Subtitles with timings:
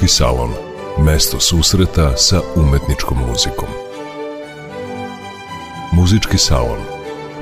[0.00, 0.50] Muzički salon.
[1.04, 3.68] Mesto susreta sa umetničkom muzikom.
[5.92, 6.78] Muzički salon.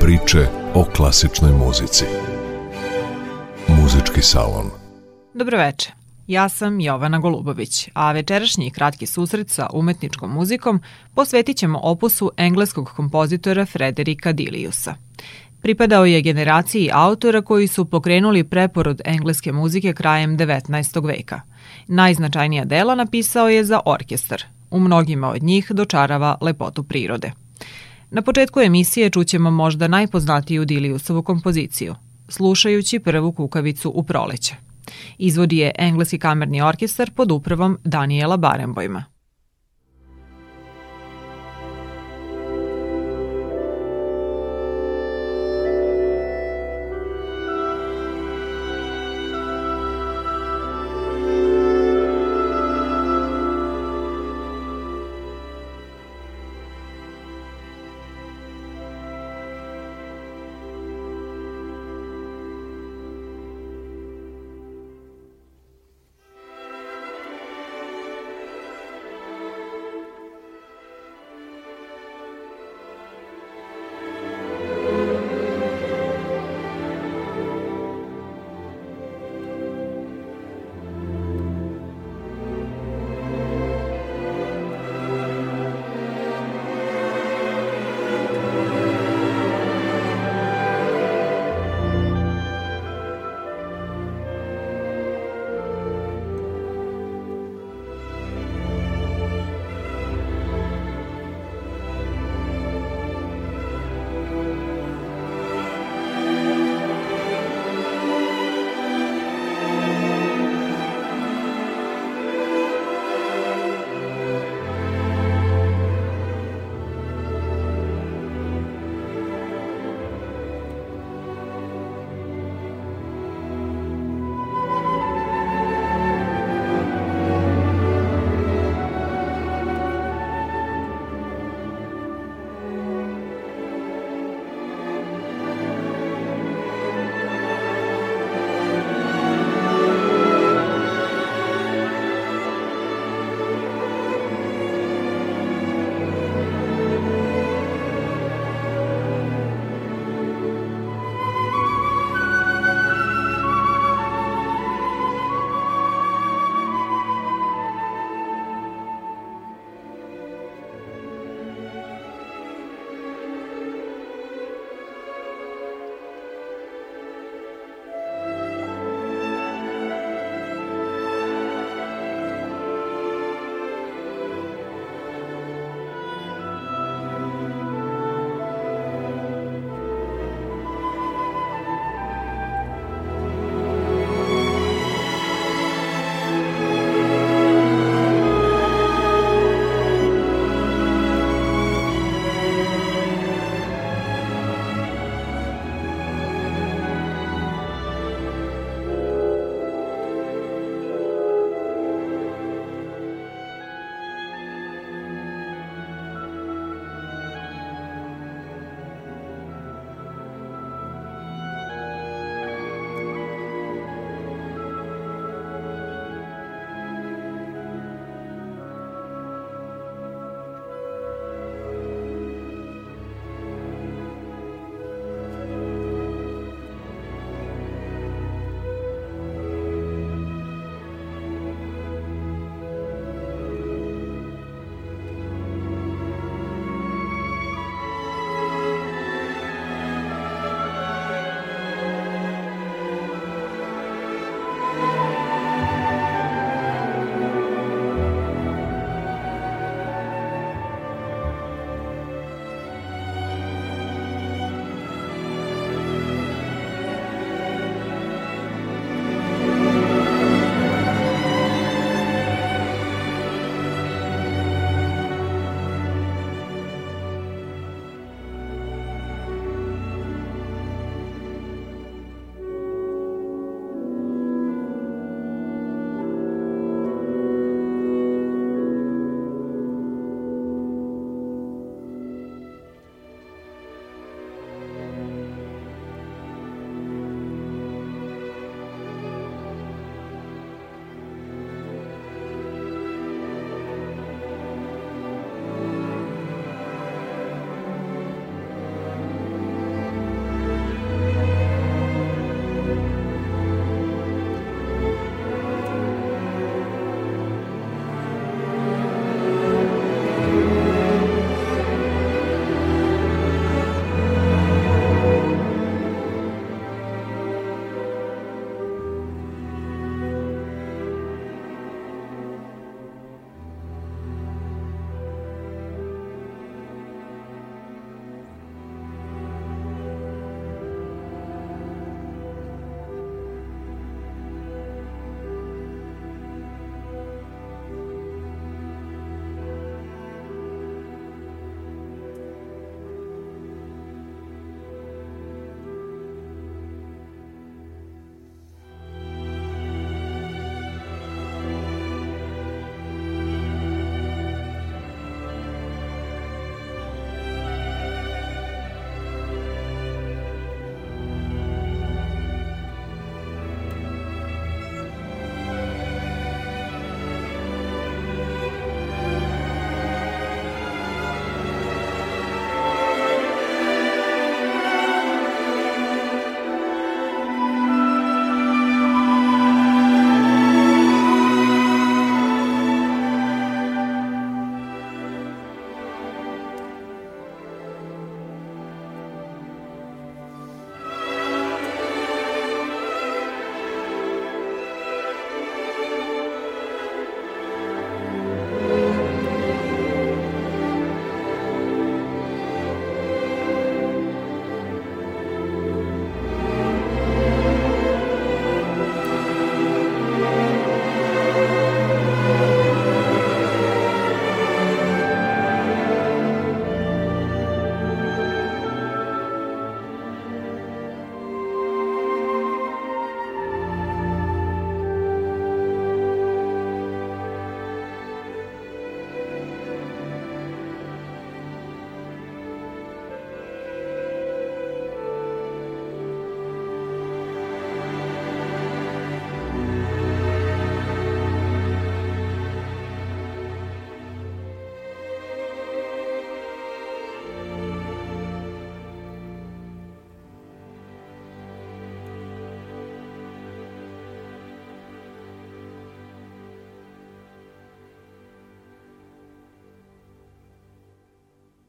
[0.01, 2.05] Priče o klasičnoj muzici.
[3.69, 4.71] Muzički salon.
[5.35, 5.93] Dobroveče.
[6.27, 10.81] Ja sam Jovana Golubović, a večerašnji kratki susret sa umetničkom muzikom
[11.15, 14.95] posvetit ćemo opusu engleskog kompozitora Frederika Diliusa.
[15.63, 21.07] Pripadao je generaciji autora koji su pokrenuli preporod engleske muzike krajem 19.
[21.07, 21.41] veka.
[21.87, 24.43] Najznačajnija dela napisao je za orkestar.
[24.71, 27.33] U mnogima od njih dočarava lepotu prirode.
[28.11, 31.95] Na početku emisije čućemo možda najpoznatiju Diliusovu kompoziciju,
[32.29, 34.55] slušajući prvu kukavicu u proleće.
[35.19, 39.05] Izvodi je engleski kamerni orkestar pod upravom Daniela Barenbojma.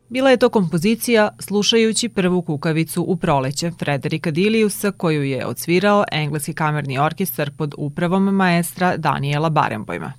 [0.09, 6.53] Bila je to kompozicija slušajući prvu kukavicu u proleće Frederika Diliusa koju je odsvirao engleski
[6.53, 10.13] kamerni orkestar pod upravom maestra Daniela Barenbojma.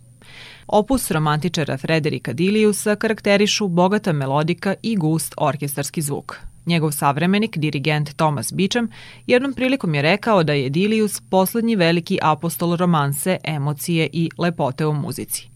[0.66, 6.36] Opus romantičara Frederika Diliusa karakterišu bogata melodika i gust orkestarski zvuk.
[6.66, 8.88] Njegov savremenik, dirigent Thomas Beecham,
[9.26, 14.92] jednom prilikom je rekao da je Dilius poslednji veliki apostol romanse, emocije i lepote u
[14.92, 15.49] muzici.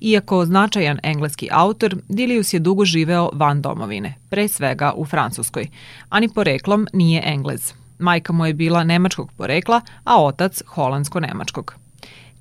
[0.00, 5.68] Iako značajan engleski autor, Dilius je dugo živeo van domovine, pre svega u Francuskoj,
[6.08, 7.72] a ni poreklom nije Englez.
[7.98, 11.74] Majka mu je bila nemačkog porekla, a otac holandsko-nemačkog.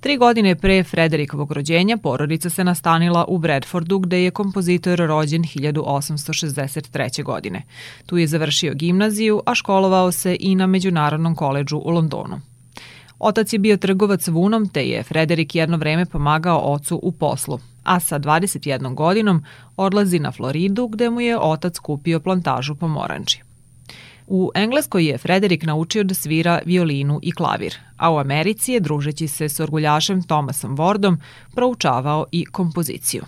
[0.02, 7.24] Tri godine pre Frederikovog rođenja porodica se nastanila u Bradfordu gde je kompozitor rođen 1863.
[7.24, 7.64] godine.
[8.06, 12.42] Tu je završio gimnaziju, a školovao se i na Međunarodnom koleđu u Londonu.
[13.24, 18.00] Otac je bio trgovac vunom, te je Frederik jedno vreme pomagao ocu u poslu, a
[18.00, 19.44] sa 21 godinom
[19.78, 23.38] odlazi na Floridu gde mu je otac kupio plantažu pomoranđi.
[24.28, 29.28] U Engleskoj je Frederik naučio da svira violinu i klavir, a u Americi je, družeći
[29.28, 31.18] se s orguljašem Thomasom Wardom,
[31.56, 33.24] proučavao i kompoziciju.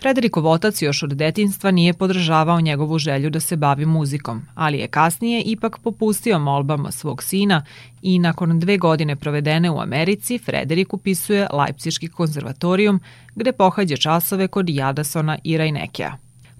[0.00, 4.86] Frederikov otac još od detinstva nije podržavao njegovu želju da se bavi muzikom, ali je
[4.86, 7.64] kasnije ipak popustio molbama svog sina
[8.02, 13.00] i nakon dve godine provedene u Americi, Frederik upisuje Leipziški konzervatorijum
[13.34, 16.12] gde pohađa časove kod Jadasona i Rajnekea.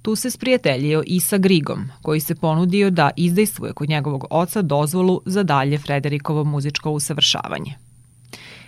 [0.02, 5.20] Tu se sprijateljio i sa Grigom, koji se ponudio da izdejstvuje kod njegovog oca dozvolu
[5.26, 7.74] za dalje Frederikovo muzičko usavršavanje.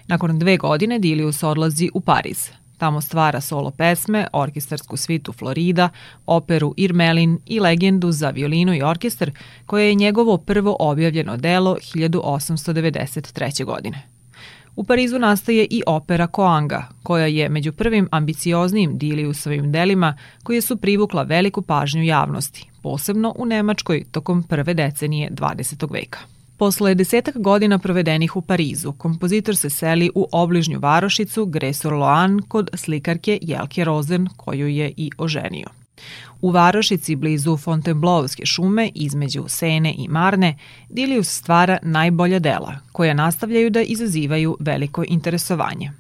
[0.06, 2.50] Nakon dve godine Dilius odlazi u Pariz,
[2.80, 5.88] Tamo stvara solo pesme, orkestarsku svitu Florida,
[6.26, 9.30] operu Irmelin i legendu za violinu i orkestar,
[9.66, 13.64] koje je njegovo prvo objavljeno delo 1893.
[13.64, 14.02] godine.
[14.76, 20.76] U Parizu nastaje i opera Koanga, koja je među prvim ambicioznijim Diliusovim delima koje su
[20.76, 25.92] privukla veliku pažnju javnosti, posebno u Nemačkoj tokom prve decenije 20.
[25.92, 26.39] veka.
[26.60, 33.38] Posle desetak godina provedenih u Parizu, kompozitor se seli u obližnju varošicu Gresor-Loan kod slikarke
[33.42, 35.66] Jelke Rozen, koju je i oženio.
[36.40, 43.70] U varošici blizu Fontainebleauske šume između Sene i Marne Dilius stvara najbolja dela, koja nastavljaju
[43.70, 45.92] da izazivaju veliko interesovanje.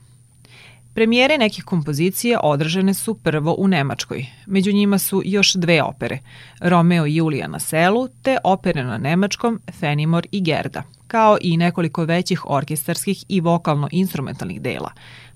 [0.94, 4.26] Premijere nekih kompozicija održane su prvo u Nemačkoj.
[4.46, 6.18] Među njima su još dve opere,
[6.60, 12.04] Romeo i Julija na selu, te opere na nemačkom Fenimor i Gerda, kao i nekoliko
[12.04, 14.90] većih orkestarskih i vokalno-instrumentalnih dela,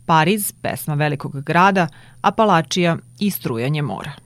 [0.06, 1.88] Pariz, pesma velikog grada,
[2.20, 4.23] Apalačija i Strujanje mora.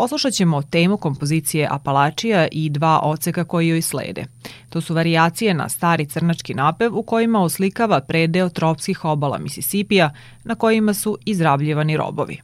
[0.00, 4.24] Poslušat ćemo temu kompozicije Apalačija i dva oceka koji joj slede.
[4.68, 10.14] To su varijacije na stari crnački napev u kojima oslikava predeo tropskih obala Misisipija
[10.44, 12.40] na kojima su izrabljivani robovi.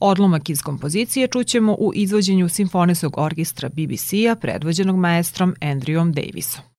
[0.00, 6.69] Odlomak iz kompozicije čućemo u izvođenju simfonijskog orkestra BBC-a predvođenog maestrom Andrewom Davisom.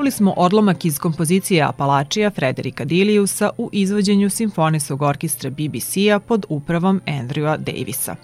[0.00, 7.00] Čuli smo odlomak iz kompozicije Apalačija Frederika Diliusa u izvođenju Simfonijskog orkestra BBC-a pod upravom
[7.06, 8.16] Andrewa Davisa.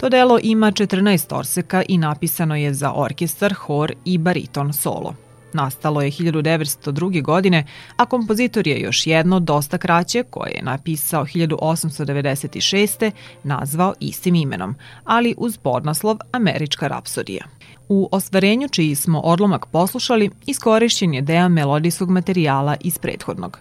[0.00, 5.14] To delo ima 14 orseka i napisano je za orkestar, hor i bariton solo.
[5.52, 7.22] Nastalo je 1902.
[7.22, 13.10] godine, a kompozitor je još jedno dosta kraće koje je napisao 1896.
[13.42, 14.74] nazvao istim imenom,
[15.04, 17.57] ali uz podnaslov Američka rapsodija.
[17.88, 23.58] U ostvarenju čiji smo odlomak poslušali, iskorišćen je deo melodijskog materijala iz prethodnog.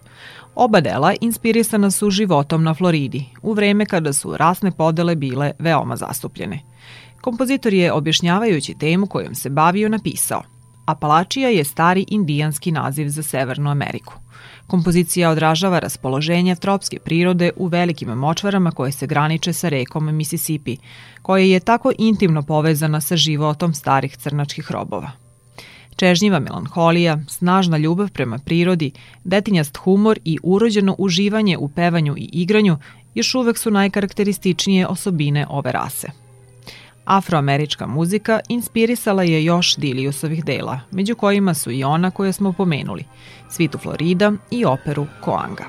[0.56, 5.96] Oba dela inspirisana su životom na Floridi, u vreme kada su rasne podele bile veoma
[5.96, 6.60] zastupljene.
[7.22, 10.57] Kompozitor je, objašnjavajući temu kojom se bavio, napisao
[10.88, 14.14] Apalačija je stari indijanski naziv za Severnu Ameriku.
[14.68, 20.78] Kompozicija odražava raspoloženje tropske prirode u velikim močvarama koje se graniče sa rekom Mississippi,
[21.22, 25.12] koja je tako intimno povezana sa životom starih crnačkih robova.
[25.96, 28.92] Čežnjiva melanholija, snažna ljubav prema prirodi,
[29.24, 32.78] detinjast humor i urođeno uživanje u pevanju i igranju
[33.16, 36.27] još uvek su najkarakterističnije osobine ove rase.
[37.08, 43.06] Afroamerička muzika inspirisala je još Diliusovih dela, među kojima su i ona koje smo pomenuli,
[43.50, 45.66] Svitu Florida i operu Koanga.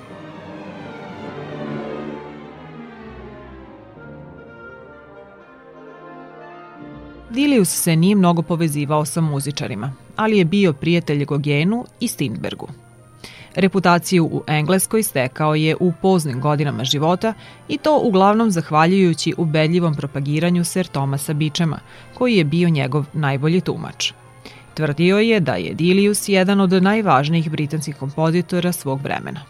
[7.30, 12.68] Dilius se nije mnogo povezivao sa muzičarima, ali je bio prijatelj Gogenu i Strindbergu.
[13.58, 17.34] Reputaciju u Engleskoj stekao je u poznim godinama života
[17.68, 21.78] i to uglavnom zahvaljujući ubedljivom propagiranju Sir Thomasa Bičema,
[22.14, 24.12] koji je bio njegov najbolji tumač.
[24.74, 29.40] Tvrdio je da je Dilius jedan od najvažnijih britanskih kompozitora svog vremena.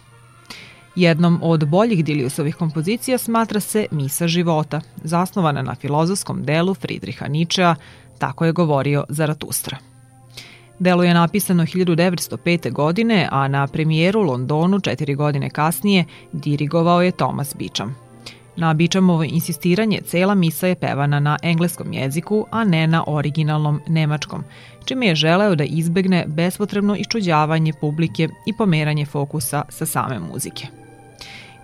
[0.96, 7.74] Jednom od boljih Diliusovih kompozicija smatra se Misa života, zasnovana na filozofskom delu Friedricha Nietzschea,
[8.18, 9.78] tako je govorio Zaratustra.
[10.78, 12.72] Delo je napisano 1905.
[12.72, 17.96] godine, a na premijeru Londonu četiri godine kasnije dirigovao je Thomas Beecham.
[18.56, 24.44] Na Beechamovo insistiranje cela misa je pevana na engleskom jeziku, a ne na originalnom nemačkom,
[24.84, 30.66] čime je želeo da izbegne bespotrebno iščuđavanje publike i pomeranje fokusa sa same muzike.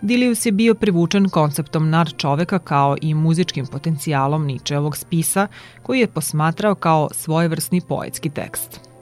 [0.02, 5.46] Dilius je bio privučen konceptom nar čoveka kao i muzičkim potencijalom Ničeovog spisa,
[5.82, 8.93] koji je posmatrao kao svojevrsni poetski tekst.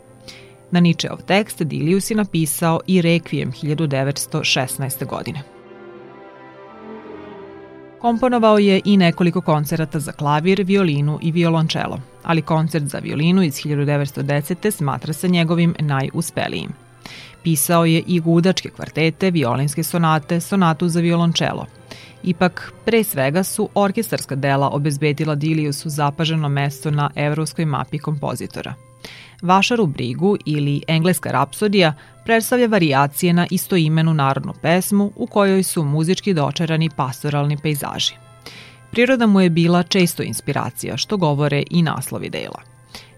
[0.73, 5.07] Na Ničeov tekst Dilius je napisao i Requiem 1916.
[5.07, 5.43] godine.
[7.99, 13.55] Komponovao je i nekoliko koncerata za klavir, violinu i violončelo, ali koncert za violinu iz
[13.55, 14.71] 1910.
[14.71, 16.71] smatra se njegovim najuspelijim.
[17.43, 21.67] Pisao je i gudačke kvartete, violinske sonate, sonatu za violončelo.
[22.23, 28.75] Ipak, pre svega su orkestarska dela obezbedila Diliusu zapaženo mesto na evropskoj mapi kompozitora–
[29.43, 36.35] Vašaru brigu ili Engleska rapsodija predstavlja variacije na istoimenu narodnu pesmu u kojoj su muzički
[36.35, 38.15] dočarani pastoralni pejzaži.
[38.91, 42.61] Priroda mu je bila često inspiracija, što govore i naslovi dela.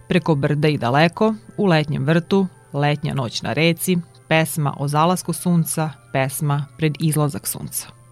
[0.09, 5.91] Preko brda i daleko, u letnjem vrtu, letnja noć na reci, pesma o zalasku sunca,
[6.13, 8.04] pesma pred izlazak sunca.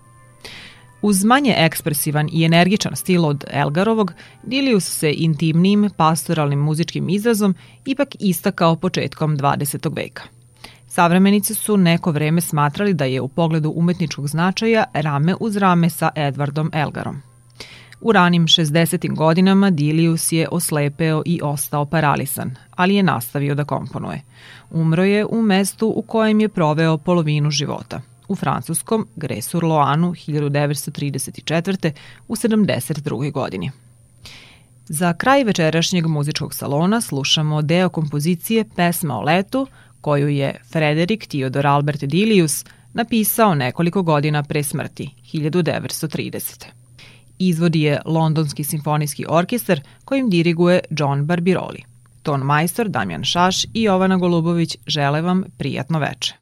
[1.02, 4.12] Uz manje ekspresivan i energičan stil od Elgarovog,
[4.42, 9.96] Dilius se intimnim, pastoralnim muzičkim izrazom ipak istakao početkom 20.
[9.96, 10.22] veka.
[10.88, 16.10] Savremenici su neko vreme smatrali da je u pogledu umetničkog značaja rame uz rame sa
[16.16, 17.22] Edwardom Elgarom.
[18.00, 19.14] U ranim 60.
[19.14, 24.22] godinama Dilius je oslepeo i ostao paralisan, ali je nastavio da komponuje.
[24.70, 28.00] Umro je u mestu u kojem je proveo polovinu života–
[28.32, 31.92] u francuskom Gres-sur-Loanu 1934.
[32.28, 33.32] u 72.
[33.32, 33.70] godini.
[34.88, 39.66] Za kraj večerašnjeg muzičkog salona slušamo deo kompozicije Pesma o letu,
[40.00, 46.64] koju je Frederik Theodor Albert Dilius napisao nekoliko godina pre smrti, 1930.
[47.38, 51.82] Izvodi je Londonski simfonijski orkestar kojim diriguje John Barbiroli.
[52.22, 56.41] Ton majstor Damjan Šaš i Jovana Golubović žele vam prijatno veče.